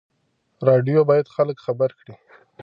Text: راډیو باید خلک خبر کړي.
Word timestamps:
راډیو 0.67 0.99
باید 1.09 1.33
خلک 1.35 1.57
خبر 1.65 1.89
کړي. 1.99 2.13